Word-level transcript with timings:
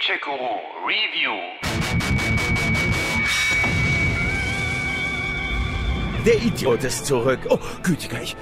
Gamecheck 0.00 0.22
Guru 0.22 0.60
Review. 0.86 1.36
Der 6.24 6.42
Idiot 6.42 6.84
ist 6.84 7.04
zurück. 7.04 7.40
Oh, 7.50 7.58
gütiger, 7.82 8.22
ich, 8.22 8.34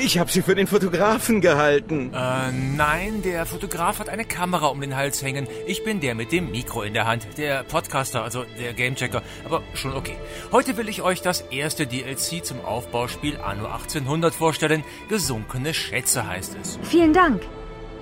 ich 0.00 0.18
habe 0.18 0.30
sie 0.30 0.40
für 0.40 0.54
den 0.54 0.66
Fotografen 0.66 1.42
gehalten. 1.42 2.14
Äh, 2.14 2.52
nein, 2.52 3.20
der 3.22 3.44
Fotograf 3.44 3.98
hat 3.98 4.08
eine 4.08 4.24
Kamera 4.24 4.68
um 4.68 4.80
den 4.80 4.96
Hals 4.96 5.22
hängen. 5.22 5.48
Ich 5.66 5.84
bin 5.84 6.00
der 6.00 6.14
mit 6.14 6.32
dem 6.32 6.50
Mikro 6.50 6.82
in 6.82 6.94
der 6.94 7.06
Hand. 7.06 7.26
Der 7.36 7.62
Podcaster, 7.64 8.22
also 8.22 8.44
der 8.58 8.72
Gamechecker. 8.72 9.22
Aber 9.44 9.62
schon 9.74 9.94
okay. 9.94 10.16
Heute 10.50 10.78
will 10.78 10.88
ich 10.88 11.02
euch 11.02 11.20
das 11.20 11.42
erste 11.50 11.86
DLC 11.86 12.42
zum 12.42 12.64
Aufbauspiel 12.64 13.36
Anno 13.38 13.66
1800 13.66 14.34
vorstellen. 14.34 14.82
Gesunkene 15.10 15.74
Schätze 15.74 16.26
heißt 16.26 16.56
es. 16.60 16.78
Vielen 16.82 17.12
Dank. 17.12 17.42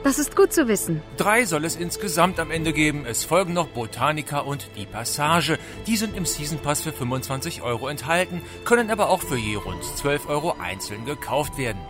Das 0.03 0.19
ist 0.19 0.35
gut 0.35 0.51
zu 0.51 0.67
wissen. 0.67 1.03
Drei 1.19 1.45
soll 1.45 1.65
es 1.67 1.77
insgesamt 1.77 2.41
am 2.41 2.51
Ende 2.51 2.73
geben. 2.73 3.05
Es 3.07 3.25
folgen 3.25 3.53
noch 3.53 3.69
Botanica 3.69 4.39
und 4.39 4.71
die 4.77 4.87
Passage. 4.87 5.59
Die 5.87 5.97
sind 5.97 6.17
im 6.17 6.25
Season 6.25 6.59
Pass 6.59 6.81
für 6.81 6.93
25 6.93 7.61
Euro 7.61 7.87
enthalten, 7.87 8.41
können 8.65 8.91
aber 8.91 9.11
auch 9.11 9.21
für 9.21 9.37
je 9.37 9.57
rund 9.57 9.85
12 9.85 10.29
Euro 10.29 10.57
einzeln 10.59 11.05
gekauft 11.05 11.59
werden. 11.59 11.81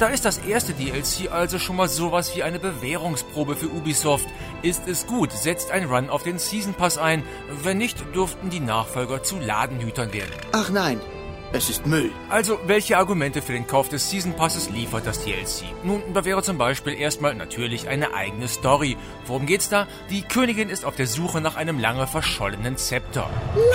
Da 0.00 0.08
ist 0.08 0.24
das 0.24 0.38
erste 0.38 0.72
DLC 0.72 1.30
also 1.30 1.60
schon 1.60 1.76
mal 1.76 1.88
sowas 1.88 2.34
wie 2.34 2.42
eine 2.42 2.58
Bewährungsprobe 2.58 3.54
für 3.54 3.68
Ubisoft. 3.68 4.26
Ist 4.62 4.88
es 4.88 5.06
gut, 5.06 5.30
setzt 5.30 5.70
ein 5.70 5.84
Run 5.84 6.10
auf 6.10 6.24
den 6.24 6.38
Season 6.38 6.74
Pass 6.74 6.98
ein. 6.98 7.22
Wenn 7.62 7.78
nicht, 7.78 8.02
dürften 8.14 8.50
die 8.50 8.60
Nachfolger 8.60 9.22
zu 9.22 9.38
Ladenhütern 9.38 10.12
werden. 10.12 10.32
Ach 10.52 10.70
nein, 10.70 11.00
es 11.52 11.68
ist 11.68 11.86
Müll. 11.86 12.10
Also, 12.28 12.58
welche 12.66 12.96
Argumente 12.96 13.42
für 13.42 13.52
den 13.52 13.66
Kauf 13.66 13.88
des 13.88 14.08
Season 14.10 14.34
Passes 14.34 14.70
liefert 14.70 15.06
das 15.06 15.24
DLC? 15.24 15.64
Nun, 15.84 16.02
da 16.14 16.24
wäre 16.24 16.42
zum 16.42 16.58
Beispiel 16.58 16.94
erstmal 16.94 17.34
natürlich 17.34 17.88
eine 17.88 18.14
eigene 18.14 18.48
Story. 18.48 18.96
Worum 19.26 19.46
geht's 19.46 19.68
da? 19.68 19.86
Die 20.10 20.22
Königin 20.22 20.68
ist 20.70 20.84
auf 20.84 20.96
der 20.96 21.06
Suche 21.06 21.40
nach 21.40 21.56
einem 21.56 21.78
lange 21.78 22.06
verschollenen 22.06 22.76
Zepter. 22.76 23.28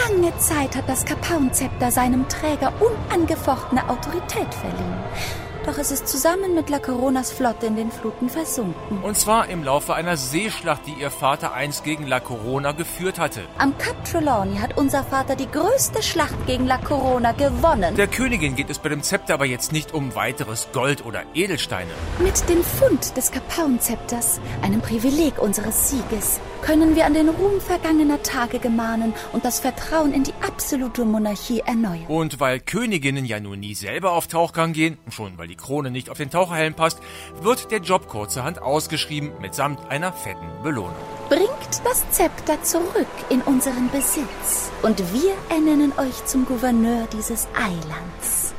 Lange 0.10 0.38
Zeit 0.40 0.76
hat 0.76 0.90
das 0.90 1.06
Kapaun-Zepter 1.06 1.92
seinem 1.92 2.28
Träger 2.28 2.74
unangefochtene 2.80 3.88
Autorität 3.90 4.54
verliehen. 4.54 5.47
Doch 5.68 5.78
es 5.78 5.92
ist 5.92 6.08
zusammen 6.08 6.56
mit 6.56 6.70
La 6.70 6.80
Coronas 6.80 7.34
Flotte 7.34 7.66
in 7.66 7.76
den 7.76 7.92
Fluten 7.92 8.30
versunken. 8.30 9.04
Und 9.04 9.18
zwar 9.18 9.50
im 9.50 9.66
Laufe 9.66 9.96
einer 9.96 10.16
Seeschlacht, 10.16 10.88
die 10.88 10.94
ihr 10.94 11.12
Vater 11.12 11.52
einst 11.52 11.84
gegen 11.84 12.08
La 12.08 12.22
Corona 12.22 12.72
geführt 12.72 13.20
hatte. 13.20 13.42
Am 13.58 13.78
Kap 13.78 14.02
Trelawney 14.06 14.60
hat 14.60 14.78
unser 14.78 15.04
Vater 15.04 15.36
die 15.36 15.52
größte 15.52 16.02
Schlacht 16.02 16.48
gegen 16.48 16.68
La 16.68 16.78
Corona 16.78 17.34
gewonnen. 17.34 17.98
Der 17.98 18.08
Königin 18.08 18.56
geht 18.56 18.70
es 18.70 18.80
bei 18.80 18.88
dem 18.88 19.04
Zepter 19.04 19.34
aber 19.34 19.44
jetzt 19.44 19.74
nicht 19.74 19.94
um 19.94 20.16
weiteres 20.16 20.70
Gold 20.72 21.06
oder 21.06 21.24
Edelsteine. 21.34 21.92
Mit 22.20 22.48
dem 22.48 22.64
Fund 22.64 23.18
des 23.18 23.30
Kapaun-Zepters, 23.32 24.40
einem 24.62 24.80
Privileg 24.80 25.38
unseres 25.38 25.90
Sieges, 25.90 26.40
können 26.62 26.96
wir 26.96 27.06
an 27.06 27.14
den 27.14 27.30
Ruhm 27.30 27.62
vergangener 27.62 28.22
Tage 28.24 28.60
gemahnen 28.60 29.14
und 29.34 29.46
das 29.46 29.60
Vertrauen 29.60 30.14
in 30.14 30.24
die 30.24 30.34
absolute 30.46 31.06
Monarchie 31.06 31.62
erneuern. 31.66 32.06
Und 32.08 32.40
weil 32.40 32.60
Königinnen 32.60 33.26
ja 33.26 33.40
nun 33.40 33.60
nie 33.60 33.76
selber 33.76 34.14
auf 34.14 34.28
Tauchgang 34.28 34.74
gehen, 34.74 34.98
schon 35.10 35.38
weil 35.38 35.48
die 35.48 35.56
Krone 35.56 35.92
nicht 35.92 36.10
auf 36.10 36.18
den 36.18 36.30
Taucherhelm 36.30 36.74
passt, 36.74 37.00
wird 37.42 37.72
der 37.72 37.80
Job 37.80 38.08
kurzerhand 38.08 38.62
ausgeschrieben 38.62 39.32
mitsamt 39.42 39.80
einer 39.90 40.14
fetten 40.14 40.48
Belohnung. 40.64 40.96
Bringt 41.30 41.50
das 41.84 42.10
Zepter 42.12 42.62
zurück 42.64 43.08
in 43.30 43.42
unseren 43.42 43.90
Besitz 43.92 44.72
und 44.82 45.00
wir 45.14 45.34
ernennen 45.50 45.94
euch 45.98 46.26
zum 46.26 46.46
Gouverneur 46.46 47.08
dieses 47.12 47.48
Eilands, 47.56 48.54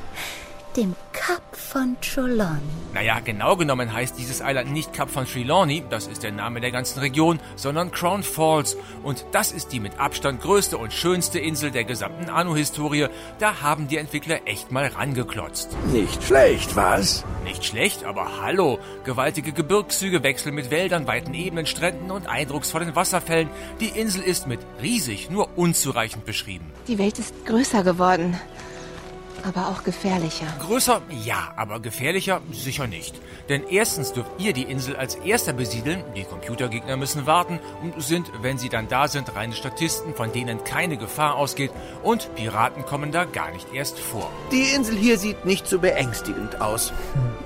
dem 0.77 0.95
von 1.69 1.97
Trelawney. 2.01 2.61
Naja, 2.95 3.21
genau 3.21 3.55
genommen 3.57 3.93
heißt 3.93 4.19
dieses 4.19 4.41
Eiland 4.41 4.73
nicht 4.73 4.95
Kap 4.95 5.11
von 5.11 5.27
Trelawney, 5.27 5.85
das 5.91 6.07
ist 6.07 6.23
der 6.23 6.33
Name 6.33 6.61
der 6.61 6.71
ganzen 6.71 7.01
Region, 7.01 7.39
sondern 7.57 7.91
Crown 7.91 8.23
Falls. 8.23 8.77
Und 9.03 9.27
das 9.33 9.53
ist 9.53 9.73
die 9.73 9.81
mit 9.81 10.01
Abstand 10.01 10.41
größte 10.41 10.79
und 10.79 10.95
schönste 10.95 11.39
Insel 11.39 11.71
der 11.71 11.85
gesamten 11.85 12.31
Anno-Historie. 12.31 13.09
Da 13.39 13.61
haben 13.61 13.87
die 13.87 13.99
Entwickler 13.99 14.41
echt 14.47 14.73
mal 14.73 14.87
rangeklotzt. 14.87 15.77
Nicht 15.93 16.25
schlecht, 16.25 16.75
was? 16.75 17.25
Nicht 17.45 17.67
schlecht, 17.67 18.05
aber 18.05 18.41
hallo. 18.41 18.79
Gewaltige 19.05 19.53
Gebirgszüge 19.53 20.23
wechseln 20.23 20.55
mit 20.55 20.71
Wäldern, 20.71 21.07
weiten 21.07 21.35
Ebenen, 21.35 21.67
Stränden 21.67 22.11
und 22.11 22.27
eindrucksvollen 22.27 22.97
Wasserfällen. 22.97 23.51
Die 23.81 23.89
Insel 23.89 24.23
ist 24.23 24.47
mit 24.47 24.61
riesig, 24.81 25.29
nur 25.31 25.51
unzureichend 25.57 26.25
beschrieben. 26.25 26.73
Die 26.87 26.99
Welt 26.99 27.19
ist 27.19 27.35
größer 27.45 27.85
geworden. 27.85 28.39
Aber 29.45 29.69
auch 29.69 29.85
gefährlicher. 29.85 30.47
Größer, 30.61 31.03
ja, 31.25 31.53
aber 31.57 31.81
gefährlicher 31.81 32.41
sicher 32.53 32.87
nicht. 32.87 33.15
Denn 33.49 33.65
erstens 33.69 34.13
dürft 34.13 34.31
ihr 34.39 34.53
die 34.53 34.65
Insel 34.65 34.97
als 34.97 35.15
erster 35.15 35.53
besiedeln, 35.53 36.03
die 36.15 36.25
Computergegner 36.25 36.97
müssen 36.97 37.27
warten 37.27 37.61
und 37.83 38.03
sind, 38.03 38.31
wenn 38.43 38.59
sie 38.59 38.69
dann 38.69 38.89
da 38.89 39.09
sind, 39.09 39.35
reine 39.35 39.55
Statisten, 39.55 40.15
von 40.15 40.33
denen 40.33 40.65
keine 40.65 40.97
Gefahr 40.97 41.37
ausgeht 41.37 41.71
und 42.03 42.35
Piraten 42.35 42.85
kommen 42.85 43.13
da 43.13 43.25
gar 43.25 43.51
nicht 43.51 43.73
erst 43.73 43.99
vor. 43.99 44.31
Die 44.53 44.75
Insel 44.75 44.97
hier 44.97 45.19
sieht 45.19 45.45
nicht 45.45 45.67
so 45.67 45.79
beängstigend 45.79 46.61
aus. 46.61 46.93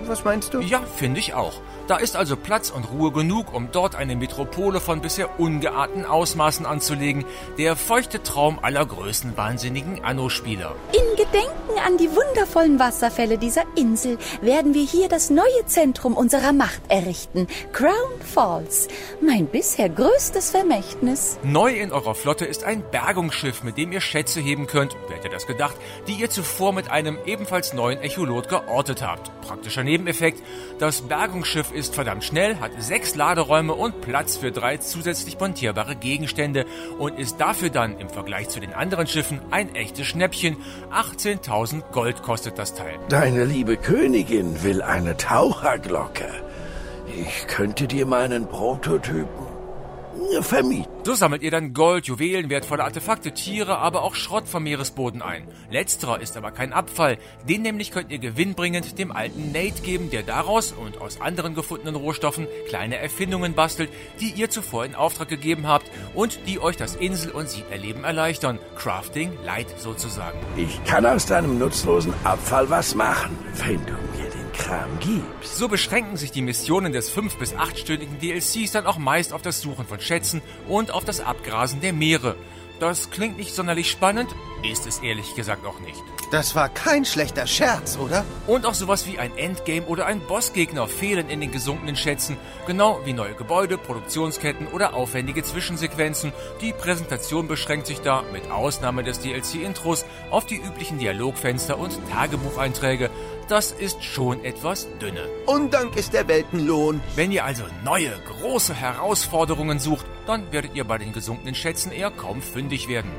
Was 0.07 0.25
meinst 0.25 0.55
du? 0.55 0.61
Ja, 0.61 0.81
finde 0.97 1.21
ich 1.21 1.35
auch. 1.35 1.61
Da 1.87 1.97
ist 1.97 2.17
also 2.17 2.37
Platz 2.37 2.71
und 2.71 2.91
Ruhe 2.91 3.13
genug, 3.13 3.53
um 3.53 3.71
dort 3.71 3.95
eine 3.95 4.17
Metropole 4.17 4.81
von 4.81 5.01
bisher 5.01 5.39
ungeahnten 5.39 6.05
Ausmaßen 6.05 6.67
anzulegen. 6.67 7.25
Der 7.59 7.77
feuchte 7.77 8.23
Traum 8.23 8.59
aller 8.63 8.85
größenwahnsinnigen 8.87 10.05
Anno-Spieler. 10.05 10.75
In 10.93 11.17
Gedenken 11.17 11.79
an 11.85 11.97
die 11.97 12.11
wundervollen 12.11 12.79
Wasserfälle 12.79 13.39
dieser 13.39 13.65
Insel 13.77 14.19
werden 14.41 14.75
wir 14.75 14.85
hier 14.85 15.09
das 15.09 15.31
neue 15.31 15.67
Zentrum 15.67 16.15
unserer 16.15 16.53
Macht 16.53 16.83
errichten. 16.89 17.47
Crown 17.73 17.93
Falls. 18.33 18.89
Mein 19.21 19.47
bisher 19.47 19.89
größtes 19.89 20.51
Vermächtnis. 20.51 21.39
Neu 21.43 21.73
in 21.75 21.93
eurer 21.93 22.15
Flotte 22.15 22.45
ist 22.45 22.65
ein 22.65 22.83
Bergungsschiff, 22.91 23.63
mit 23.63 23.77
dem 23.77 23.93
ihr 23.93 24.01
Schätze 24.01 24.41
heben 24.41 24.67
könnt, 24.67 24.97
wer 25.09 25.17
hätte 25.17 25.29
das 25.29 25.47
gedacht, 25.47 25.77
die 26.07 26.15
ihr 26.15 26.31
zuvor 26.31 26.73
mit 26.73 26.91
einem 26.91 27.19
ebenfalls 27.27 27.73
neuen 27.73 28.01
Echolot 28.01 28.49
geortet 28.49 29.03
habt. 29.03 29.31
Praktischer 29.43 29.83
Nebeneffekt, 29.83 30.43
das 30.79 31.03
Bergungsschiff 31.03 31.73
ist 31.73 31.95
verdammt 31.95 32.25
schnell, 32.25 32.57
hat 32.61 32.73
sechs 32.79 33.15
Laderäume 33.15 33.75
und 33.75 34.01
Platz 34.01 34.37
für 34.37 34.53
drei 34.53 34.77
zusätzlich 34.77 35.39
montierbare 35.39 35.97
Gegenstände 35.97 36.67
und 36.99 37.19
ist 37.19 37.41
dafür 37.41 37.71
dann 37.71 37.99
im 37.99 38.09
Vergleich 38.09 38.49
zu 38.49 38.61
den 38.61 38.73
anderen 38.73 39.07
Schiffen 39.07 39.41
ein 39.51 39.75
echtes 39.75 40.07
Schnäppchen. 40.07 40.57
18.000 40.93 41.72
Gold 41.93 42.23
kostet 42.23 42.59
das 42.59 42.75
Teil. 42.75 42.99
Deine 43.09 43.45
liebe 43.45 43.77
Königin 43.77 44.63
will 44.63 44.83
eine 44.83 45.17
Taucherglocke. 45.17 46.29
Ich 47.07 47.47
könnte 47.47 47.87
dir 47.87 48.07
meinen 48.07 48.47
Prototypen 48.47 49.47
vermieten. 50.41 50.92
So 51.05 51.17
sammelt 51.17 51.43
ihr 51.43 51.51
dann 51.51 51.75
Gold, 51.75 52.07
Juwelen, 52.07 52.49
wertvolle 52.49 52.85
Artefakte, 52.85 53.33
Tiere, 53.33 53.79
aber 53.79 54.05
auch 54.05 54.15
Schrott 54.15 54.47
vom 54.47 54.63
Meeresboden 54.63 55.21
ein. 55.21 55.49
Letzterer 55.69 56.21
ist 56.21 56.37
aber 56.37 56.53
kein 56.53 56.73
Abfall. 56.73 57.19
Den 57.49 57.63
nämlich 57.63 57.91
könnt 57.91 58.13
ihr 58.13 58.21
gewinnbringend 58.21 59.01
dem 59.01 59.11
alten 59.11 59.51
Nate 59.51 59.83
geben, 59.83 60.11
der 60.11 60.23
daraus 60.23 60.71
und 60.71 61.01
aus 61.01 61.21
anderen 61.21 61.57
gefundenen 61.57 61.97
Rohstoffen 61.97 62.47
kleine 62.69 62.99
Erfindungen 62.99 63.55
bastelt, 63.55 63.91
die 64.21 64.31
ihr 64.31 64.49
zuvor 64.49 64.85
in 64.85 64.95
Auftrag 64.95 65.29
gegeben 65.29 65.67
habt 65.67 65.91
und 66.15 66.39
die 66.47 66.61
euch 66.61 66.77
das 66.77 66.95
Insel- 66.95 67.33
und 67.33 67.49
Siedlerleben 67.49 68.05
erleichtern. 68.05 68.61
Crafting 68.77 69.33
Light 69.45 69.81
sozusagen. 69.81 70.39
Ich 70.57 70.85
kann 70.85 71.05
aus 71.05 71.27
deinem 71.27 71.59
nutzlosen 71.59 72.15
Abfall 72.23 72.71
was 72.71 72.95
machen, 72.95 73.37
den 73.67 73.81
Kram 74.63 74.99
gibst. 75.01 75.57
So 75.57 75.67
beschränken 75.67 76.17
sich 76.17 76.31
die 76.31 76.41
Missionen 76.41 76.93
des 76.93 77.13
5- 77.13 77.37
bis 77.37 77.55
8-stündigen 77.55 78.21
DLCs 78.21 78.71
dann 78.71 78.87
auch 78.87 78.97
meist 78.97 79.33
auf 79.33 79.43
das 79.43 79.61
Suchen 79.61 79.87
von 79.87 80.01
Schätzen 80.01 80.41
und 80.69 80.93
auf 80.93 81.05
das 81.05 81.21
Abgrasen 81.21 81.81
der 81.81 81.93
Meere. 81.93 82.37
Das 82.79 83.11
klingt 83.11 83.39
nicht 83.39 83.55
sonderlich 83.55 83.91
spannend, 83.91 84.35
ist 84.69 84.87
es 84.87 84.99
ehrlich 84.99 85.35
gesagt 85.35 85.67
auch 85.67 85.81
nicht. 85.81 86.03
Das 86.33 86.55
war 86.55 86.69
kein 86.69 87.05
schlechter 87.05 87.47
Scherz, 87.47 87.99
oder? 87.99 88.25
Und 88.47 88.65
auch 88.65 88.75
sowas 88.75 89.07
wie 89.07 89.19
ein 89.19 89.37
Endgame 89.37 89.85
oder 89.87 90.07
ein 90.07 90.21
Bossgegner 90.21 90.89
fehlen 90.89 91.29
in 91.29 91.41
den 91.41 91.53
gesunkenen 91.53 91.95
Schätzen, 91.95 92.39
genau 92.67 93.01
wie 93.05 93.13
neue 93.13 93.35
Gebäude, 93.35 93.77
Produktionsketten 93.79 94.67
oder 94.69 94.95
aufwendige 94.95 95.43
Zwischensequenzen. 95.43 96.33
Die 96.61 96.73
Präsentation 96.73 97.49
beschränkt 97.49 97.87
sich 97.87 98.01
da, 98.01 98.23
mit 98.33 98.51
Ausnahme 98.51 99.05
des 99.05 99.21
DLC-Intros, 99.21 100.07
auf 100.31 100.47
die 100.47 100.57
üblichen 100.57 100.99
Dialogfenster 100.99 101.79
und 101.79 101.99
Tagebucheinträge. 102.11 103.11
Das 103.53 103.71
ist 103.71 104.03
schon 104.03 104.43
etwas 104.47 104.89
dünne. 104.99 105.29
Undank 105.45 105.95
ist 105.97 106.15
der 106.15 106.27
Weltenlohn. 106.27 107.03
Wenn 107.17 107.31
ihr 107.31 107.45
also 107.45 107.65
neue, 107.85 108.11
große 108.27 108.73
Herausforderungen 108.73 109.79
sucht, 109.79 110.07
dann 110.27 110.51
werdet 110.53 110.75
ihr 110.75 110.85
bei 110.85 110.97
den 110.97 111.13
gesunkenen 111.13 111.55
Schätzen 111.55 111.93
eher 111.93 112.11
kaum 112.11 112.41
fündig 112.41 112.89
werden. 112.89 113.11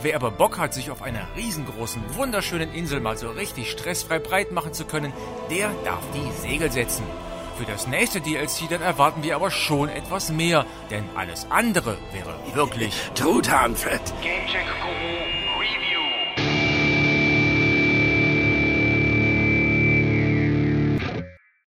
Wer 0.00 0.14
aber 0.14 0.30
Bock 0.30 0.56
hat, 0.56 0.72
sich 0.72 0.92
auf 0.92 1.02
einer 1.02 1.26
riesengroßen, 1.36 2.00
wunderschönen 2.14 2.72
Insel 2.72 3.00
mal 3.00 3.16
so 3.16 3.28
richtig 3.30 3.72
stressfrei 3.72 4.20
breit 4.20 4.52
machen 4.52 4.72
zu 4.72 4.84
können, 4.84 5.12
der 5.50 5.72
darf 5.84 6.04
die 6.14 6.40
Segel 6.40 6.70
setzen. 6.70 7.02
Für 7.58 7.64
das 7.64 7.88
nächste 7.88 8.20
DLC 8.20 8.68
dann 8.70 8.82
erwarten 8.82 9.24
wir 9.24 9.34
aber 9.34 9.50
schon 9.50 9.88
etwas 9.88 10.30
mehr, 10.30 10.64
denn 10.92 11.02
alles 11.16 11.48
andere 11.50 11.98
wäre 12.12 12.36
wirklich 12.54 12.94
Truthahnfett. 13.16 14.12
Gamecheck 14.22 14.64
Guru 14.80 15.41